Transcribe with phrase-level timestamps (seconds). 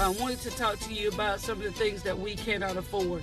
[0.00, 3.22] I wanted to talk to you about some of the things that we cannot afford.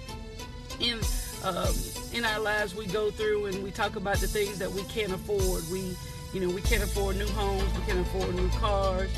[0.80, 1.00] In
[1.44, 1.74] um,
[2.14, 5.12] in our lives, we go through and we talk about the things that we can't
[5.12, 5.64] afford.
[5.72, 5.98] We,
[6.34, 9.10] you know, we can't afford new homes, we can't afford new cars,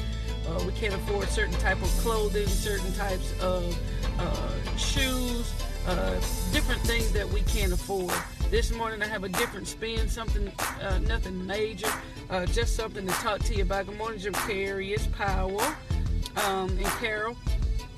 [0.48, 3.78] uh, we can't afford certain type of clothing, certain types of
[4.20, 5.54] uh, shoes,
[5.86, 6.14] uh,
[6.54, 8.14] different things that we can't afford.
[8.50, 10.50] This morning I have a different spin, something,
[10.82, 11.92] uh, nothing major,
[12.30, 13.86] uh, just something to talk to you about.
[13.86, 14.92] Good morning, Jim Carrey.
[14.92, 15.62] It's Powell
[16.46, 17.36] um, and Carol.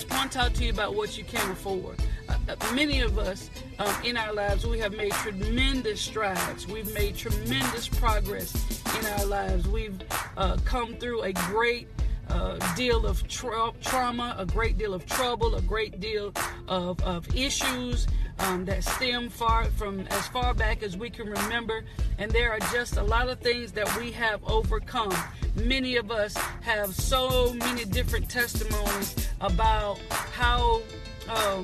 [0.01, 1.95] To talk to you about what you can afford.
[2.27, 6.65] Uh, uh, many of us um, in our lives, we have made tremendous strides.
[6.65, 9.67] We've made tremendous progress in our lives.
[9.67, 9.99] We've
[10.37, 11.87] uh, come through a great
[12.29, 16.33] uh, deal of tra- trauma, a great deal of trouble, a great deal
[16.67, 18.07] of, of issues
[18.43, 21.83] um, that stem far from as far back as we can remember.
[22.17, 25.15] And there are just a lot of things that we have overcome.
[25.55, 29.99] Many of us have so many different testimonies about
[30.33, 30.81] how
[31.29, 31.63] uh,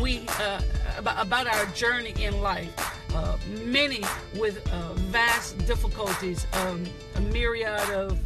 [0.00, 0.60] we uh,
[0.98, 2.72] about, about, our journey in life.
[3.14, 4.02] Uh, many
[4.38, 6.84] with uh, vast difficulties, um,
[7.16, 8.20] a myriad of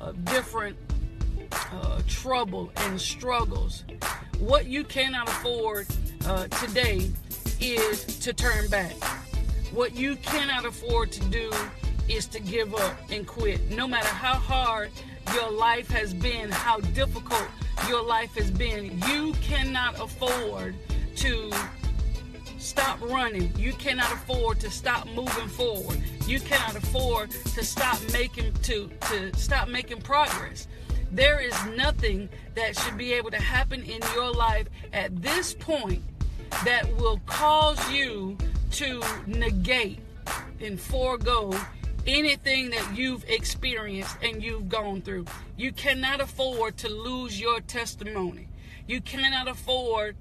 [0.00, 0.76] uh, different
[1.52, 3.84] uh, trouble and struggles.
[4.38, 5.86] What you cannot afford
[6.26, 7.10] uh, today
[7.62, 8.92] is to turn back.
[9.72, 11.52] What you cannot afford to do
[12.08, 13.70] is to give up and quit.
[13.70, 14.90] No matter how hard
[15.32, 17.46] your life has been, how difficult
[17.88, 20.74] your life has been, you cannot afford
[21.16, 21.52] to
[22.58, 23.52] stop running.
[23.56, 26.00] You cannot afford to stop moving forward.
[26.26, 30.66] You cannot afford to stop making to to stop making progress.
[31.12, 36.02] There is nothing that should be able to happen in your life at this point
[36.64, 38.36] that will cause you
[38.72, 39.98] to negate
[40.60, 41.52] and forego
[42.06, 45.26] anything that you've experienced and you've gone through.
[45.56, 48.48] You cannot afford to lose your testimony.
[48.86, 50.16] You cannot afford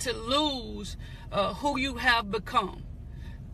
[0.00, 0.96] to lose
[1.30, 2.82] uh, who you have become,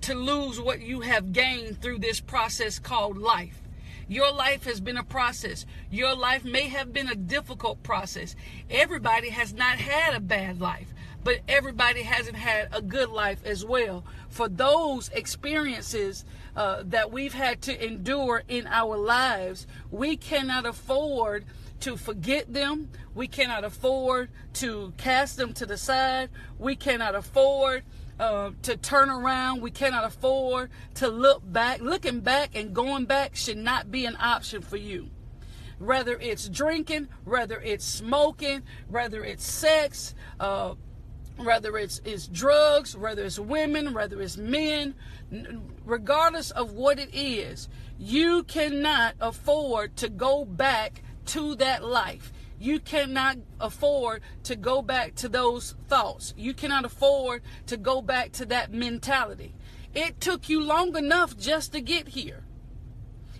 [0.02, 3.62] to lose what you have gained through this process called life.
[4.08, 5.66] Your life has been a process.
[5.90, 8.34] Your life may have been a difficult process.
[8.70, 10.94] Everybody has not had a bad life,
[11.24, 14.04] but everybody hasn't had a good life as well.
[14.28, 16.24] For those experiences
[16.56, 21.44] uh, that we've had to endure in our lives, we cannot afford
[21.80, 22.88] to forget them.
[23.14, 26.30] We cannot afford to cast them to the side.
[26.58, 27.84] We cannot afford
[28.18, 29.60] uh, to turn around.
[29.60, 31.80] We cannot afford to look back.
[31.80, 35.10] Looking back and going back should not be an option for you.
[35.78, 40.74] Whether it's drinking, whether it's smoking, whether it's sex, uh,
[41.38, 44.94] whether it's, it's drugs, whether it's women, whether it's men,
[45.84, 47.68] regardless of what it is,
[47.98, 52.32] you cannot afford to go back to that life.
[52.60, 56.34] You cannot afford to go back to those thoughts.
[56.36, 59.54] You cannot afford to go back to that mentality.
[59.94, 62.44] It took you long enough just to get here.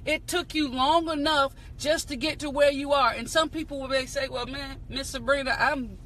[0.05, 3.11] It took you long enough just to get to where you are.
[3.11, 5.99] And some people will say, "Well, man, Miss Sabrina, I'm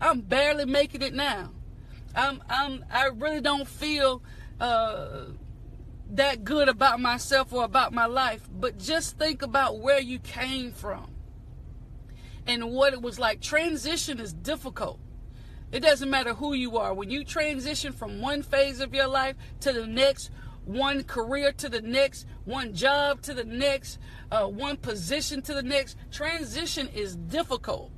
[0.00, 1.50] I'm barely making it now.
[2.14, 4.22] I'm I'm I really don't feel
[4.60, 5.26] uh,
[6.10, 8.48] that good about myself or about my life.
[8.50, 11.10] But just think about where you came from
[12.46, 13.40] and what it was like.
[13.40, 15.00] Transition is difficult.
[15.72, 16.94] It doesn't matter who you are.
[16.94, 20.30] When you transition from one phase of your life to the next,
[20.64, 23.98] one career to the next, one job to the next,
[24.30, 27.90] uh, one position to the next, transition is difficult.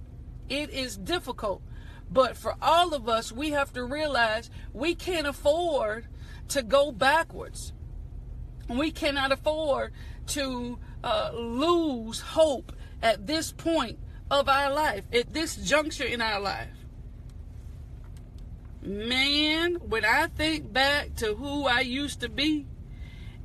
[0.49, 1.63] It is difficult.
[2.11, 6.07] But for all of us, we have to realize we can't afford
[6.49, 7.73] to go backwards.
[8.69, 9.93] We cannot afford
[10.29, 13.99] to uh, lose hope at this point
[14.31, 16.69] of our life, at this juncture in our life.
[18.83, 22.67] Man, when I think back to who I used to be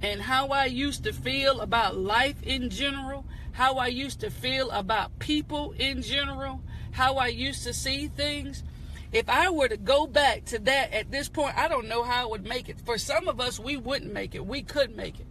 [0.02, 4.70] and how I used to feel about life in general, how I used to feel
[4.72, 6.62] about people in general,
[6.94, 8.64] how I used to see things,
[9.12, 12.24] if I were to go back to that at this point, I don't know how
[12.24, 12.80] I would make it.
[12.80, 14.46] For some of us, we wouldn't make it.
[14.46, 15.28] We could make it.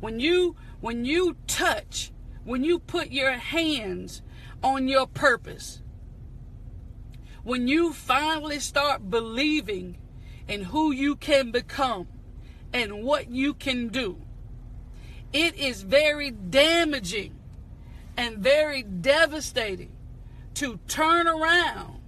[0.00, 2.12] When you when you touch,
[2.44, 4.22] when you put your hands
[4.62, 5.82] on your purpose.
[7.42, 9.98] When you finally start believing
[10.46, 12.08] in who you can become
[12.72, 14.20] and what you can do,
[15.32, 17.36] it is very damaging
[18.16, 19.92] and very devastating
[20.58, 22.00] to turn around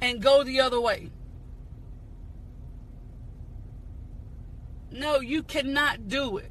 [0.00, 1.10] and go the other way.
[4.90, 6.50] No, you cannot do it.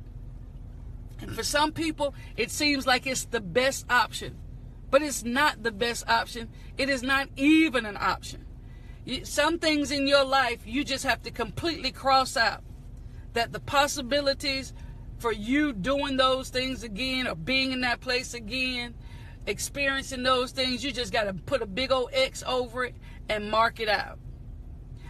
[1.19, 4.37] And for some people, it seems like it's the best option.
[4.89, 6.49] but it's not the best option.
[6.77, 8.45] It is not even an option.
[9.23, 12.63] Some things in your life you just have to completely cross out.
[13.33, 14.73] That the possibilities
[15.19, 18.95] for you doing those things again or being in that place again,
[19.47, 22.95] experiencing those things, you just got to put a big old X over it
[23.29, 24.19] and mark it out.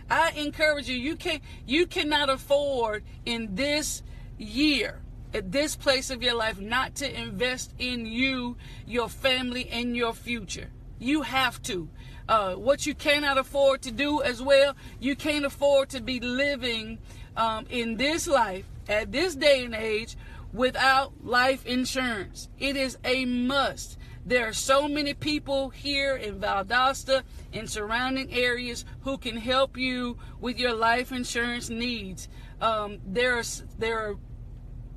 [0.09, 4.03] I encourage you, you can you cannot afford in this
[4.37, 5.01] year
[5.33, 8.55] at this place of your life not to invest in you,
[8.85, 10.69] your family, and your future.
[10.99, 11.89] You have to.
[12.29, 16.99] Uh, what you cannot afford to do as well, you can't afford to be living
[17.35, 20.17] um, in this life at this day and age
[20.53, 22.49] without life insurance.
[22.59, 23.96] It is a must.
[24.27, 30.17] There are so many people here in Valdosta and surrounding areas who can help you
[30.41, 32.27] with your life insurance needs.
[32.59, 33.43] Um, there are
[33.79, 34.15] there are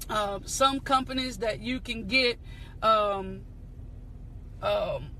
[0.09, 2.41] uh, some companies that you can get
[2.82, 3.43] um,
[4.62, 5.11] um,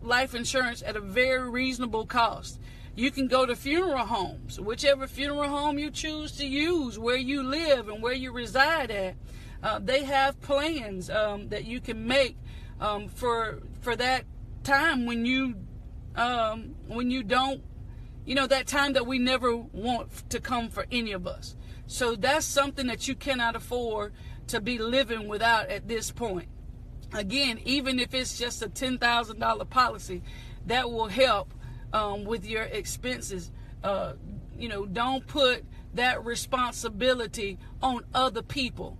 [0.00, 2.58] life insurance at a very reasonable cost.
[2.96, 7.42] You can go to funeral homes, whichever funeral home you choose to use, where you
[7.42, 9.14] live and where you reside at.
[9.62, 12.38] Uh, they have plans um, that you can make
[12.80, 14.24] um, for for that
[14.62, 15.54] time when you
[16.18, 17.62] um, when you don't,
[18.24, 21.56] you know, that time that we never want to come for any of us.
[21.86, 24.12] So that's something that you cannot afford
[24.48, 26.48] to be living without at this point.
[27.14, 30.22] Again, even if it's just a $10,000 policy,
[30.66, 31.54] that will help
[31.92, 33.50] um, with your expenses.
[33.82, 34.14] Uh,
[34.58, 35.64] you know, don't put
[35.94, 38.98] that responsibility on other people.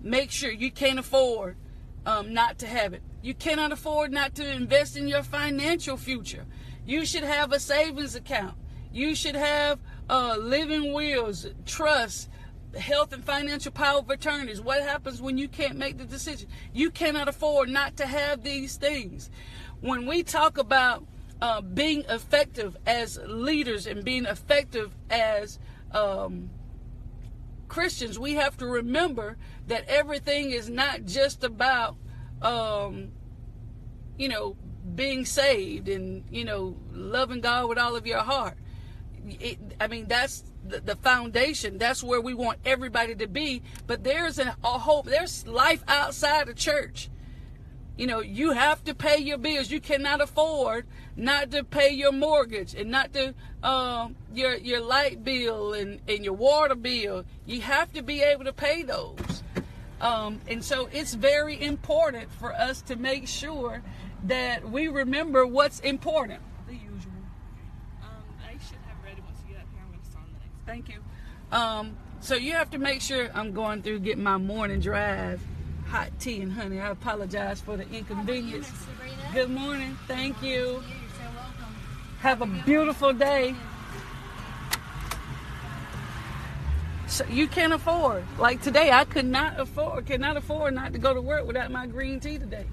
[0.00, 1.56] Make sure you can't afford
[2.06, 3.02] um, not to have it.
[3.20, 6.46] You cannot afford not to invest in your financial future.
[6.86, 8.54] You should have a savings account.
[8.92, 12.30] You should have uh, living wills, trust,
[12.78, 14.60] health and financial power of attorneys.
[14.60, 16.48] What happens when you can't make the decision?
[16.72, 19.30] You cannot afford not to have these things.
[19.80, 21.04] When we talk about
[21.42, 25.58] uh, being effective as leaders and being effective as
[25.92, 26.50] um,
[27.68, 29.36] Christians, we have to remember
[29.66, 31.96] that everything is not just about,
[32.42, 33.12] um,
[34.16, 34.56] you know,
[34.94, 38.56] being saved and, you know, loving God with all of your heart.
[39.28, 41.78] It, I mean, that's the, the, foundation.
[41.78, 43.62] That's where we want everybody to be.
[43.86, 45.06] But there's a, a hope.
[45.06, 47.10] There's life outside of church.
[47.96, 49.70] You know, you have to pay your bills.
[49.70, 55.24] You cannot afford not to pay your mortgage and not to um, your your light
[55.24, 57.24] bill and, and your water bill.
[57.46, 59.42] You have to be able to pay those.
[60.00, 63.82] Um, and so it's very important for us to make sure
[64.24, 66.40] that we remember what's important.
[66.66, 67.12] The usual.
[68.02, 68.08] Um,
[68.44, 69.82] I should have read it once you get up here.
[69.82, 70.66] I'm going to sign the next.
[70.66, 71.02] Thank you.
[71.50, 75.40] Um, so you have to make sure I'm going through getting my morning drive,
[75.88, 76.80] hot tea and honey.
[76.80, 78.70] I apologize for the inconvenience.
[79.32, 79.96] Good morning.
[80.06, 80.82] Thank you.
[82.20, 83.54] Have a beautiful day.
[87.06, 88.24] So you can't afford.
[88.38, 91.86] Like today, I could not afford, cannot afford not to go to work without my
[91.86, 92.66] green tea today.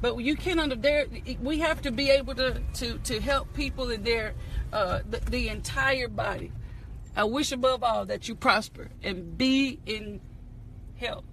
[0.00, 1.06] But you can't under there.
[1.42, 4.32] We have to be able to to to help people in their
[4.72, 6.52] uh, the, the entire body.
[7.14, 10.20] I wish above all that you prosper and be in
[10.96, 11.24] health,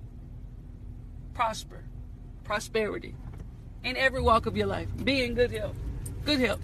[1.38, 1.84] prosper,
[2.44, 3.14] prosperity
[3.84, 4.88] in every walk of your life.
[5.04, 5.76] Be in good health,
[6.26, 6.60] good health,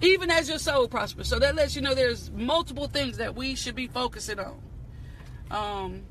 [0.00, 1.26] even as your soul prospers.
[1.26, 4.60] So that lets you know there's multiple things that we should be focusing on.
[5.50, 6.02] Um,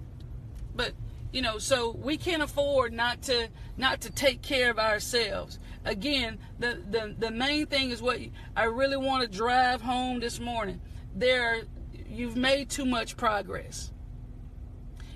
[0.75, 0.91] but
[1.31, 3.47] you know, so we can't afford not to
[3.77, 5.57] not to take care of ourselves.
[5.85, 8.19] Again, the the the main thing is what
[8.53, 10.81] I really want to drive home this morning.
[11.15, 11.61] There
[12.09, 13.91] you've made too much progress.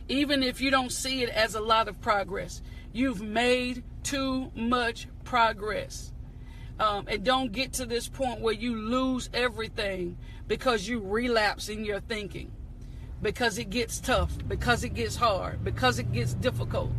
[0.08, 2.62] Even if you don't see it as a lot of progress,
[2.94, 6.14] you've made too much progress.
[6.80, 11.86] Um, and don't get to this point where you lose everything because you relapse in
[11.86, 12.52] your thinking,
[13.22, 16.92] because it gets tough, because it gets hard, because it gets difficult,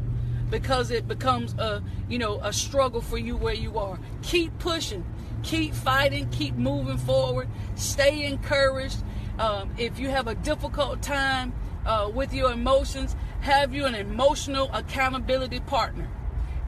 [0.51, 3.99] because it becomes a you know a struggle for you where you are.
[4.23, 5.05] Keep pushing,
[5.43, 7.49] keep fighting, keep moving forward.
[7.75, 9.03] Stay encouraged.
[9.39, 11.53] Um, if you have a difficult time
[11.87, 16.09] uh, with your emotions, have you an emotional accountability partner.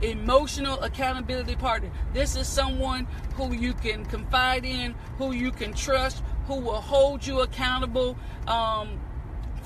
[0.01, 1.91] Emotional accountability partner.
[2.13, 7.27] This is someone who you can confide in, who you can trust, who will hold
[7.27, 9.01] you accountable um,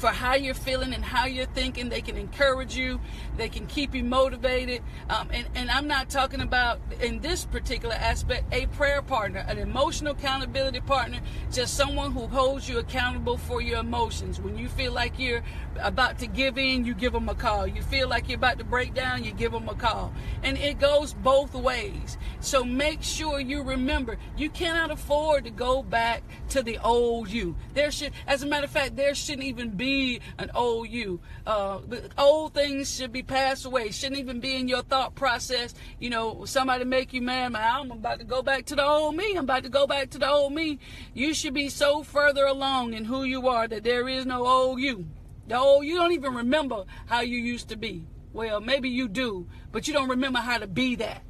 [0.03, 1.89] for how you're feeling and how you're thinking.
[1.89, 2.99] They can encourage you.
[3.37, 4.83] They can keep you motivated.
[5.09, 9.59] Um, and, and I'm not talking about, in this particular aspect, a prayer partner, an
[9.59, 11.21] emotional accountability partner,
[11.53, 14.41] just someone who holds you accountable for your emotions.
[14.41, 15.45] When you feel like you're
[15.81, 17.67] about to give in, you give them a call.
[17.67, 20.13] You feel like you're about to break down, you give them a call.
[20.43, 22.19] And it goes both ways.
[22.41, 27.57] So make sure you remember you cannot afford to go back to the old you.
[27.75, 31.21] There should, as a matter of fact, there shouldn't even be an old you.
[31.47, 33.91] Uh, the old things should be passed away.
[33.91, 35.75] Shouldn't even be in your thought process.
[35.99, 39.33] You know, somebody make you mad, I'm about to go back to the old me.
[39.33, 40.79] I'm about to go back to the old me.
[41.15, 44.81] You should be so further along in who you are that there is no old
[44.81, 45.07] you.
[45.51, 48.05] Old, you don't even remember how you used to be.
[48.33, 51.23] Well, maybe you do, but you don't remember how to be that.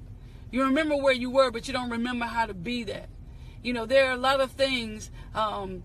[0.50, 3.08] You remember where you were, but you don't remember how to be that.
[3.62, 5.82] You know, there are a lot of things um,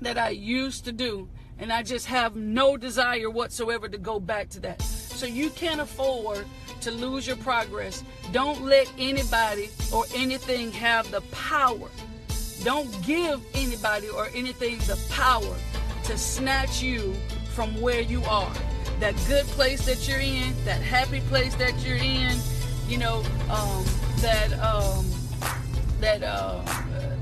[0.00, 4.50] that I used to do, and I just have no desire whatsoever to go back
[4.50, 4.82] to that.
[4.82, 6.44] So you can't afford
[6.82, 8.04] to lose your progress.
[8.32, 11.88] Don't let anybody or anything have the power.
[12.64, 15.56] Don't give anybody or anything the power
[16.04, 17.14] to snatch you
[17.54, 18.52] from where you are.
[19.00, 22.38] That good place that you're in, that happy place that you're in,
[22.88, 23.84] you know, um,
[24.18, 25.04] that um,
[26.00, 26.60] that uh,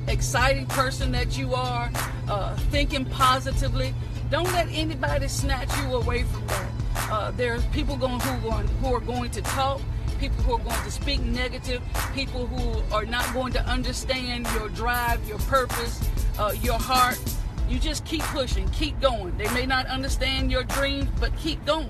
[0.08, 1.90] exciting person that you are,
[2.28, 3.94] uh, thinking positively.
[4.30, 6.70] Don't let anybody snatch you away from that.
[7.10, 9.80] Uh, there's people going who, going who are going to talk,
[10.18, 11.82] people who are going to speak negative,
[12.14, 16.08] people who are not going to understand your drive, your purpose,
[16.38, 17.18] uh, your heart.
[17.70, 19.38] You just keep pushing, keep going.
[19.38, 21.88] They may not understand your dreams, but keep going.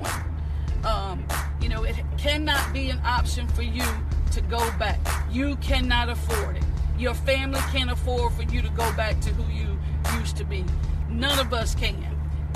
[0.84, 1.24] Um,
[1.58, 3.84] you know, it cannot be an option for you
[4.32, 5.00] to go back.
[5.32, 6.64] You cannot afford it.
[6.98, 9.78] Your family can't afford for you to go back to who you
[10.18, 10.66] used to be.
[11.08, 11.96] None of us can.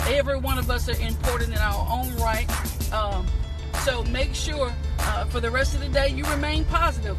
[0.00, 2.46] Every one of us are important in our own right.
[2.92, 3.26] Um,
[3.84, 7.18] so make sure uh, for the rest of the day you remain positive.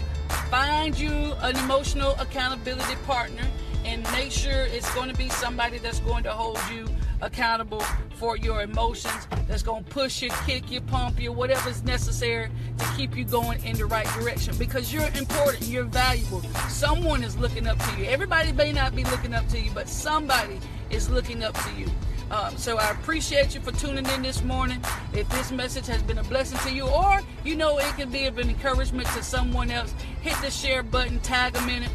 [0.52, 3.44] Find you an emotional accountability partner
[3.86, 6.88] and make sure it's going to be somebody that's going to hold you
[7.22, 7.82] accountable
[8.16, 12.86] for your emotions, that's going to push you, kick you, pump you, whatever's necessary to
[12.98, 16.42] keep you going in the right direction because you're important, you're valuable.
[16.68, 18.06] Someone is looking up to you.
[18.06, 21.88] Everybody may not be looking up to you, but somebody is looking up to you.
[22.32, 24.82] Um, so I appreciate you for tuning in this morning.
[25.14, 28.26] If this message has been a blessing to you, or you know it can be
[28.26, 31.92] of an encouragement to someone else, hit the share button, tag them in it.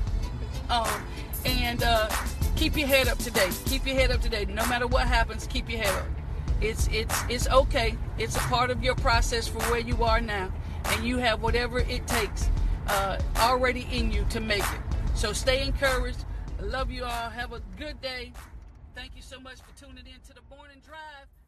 [1.71, 2.09] And uh,
[2.57, 3.49] keep your head up today.
[3.67, 4.45] Keep your head up today.
[4.45, 6.09] No matter what happens, keep your head up.
[6.61, 7.97] It's it's it's okay.
[8.19, 10.51] It's a part of your process for where you are now,
[10.87, 12.51] and you have whatever it takes
[12.89, 14.81] uh, already in you to make it.
[15.15, 16.25] So stay encouraged.
[16.59, 17.31] I love you all.
[17.31, 18.33] Have a good day.
[18.97, 21.40] Thank you so much for tuning in to the Morning Drive.